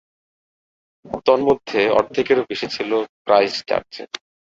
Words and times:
তন্মধ্যে, 1.25 1.81
অর্ধেকেরও 1.97 2.47
বেশি 2.49 2.67
ছিল 2.67 2.91
ক্রাইস্টচার্চে। 3.25 4.03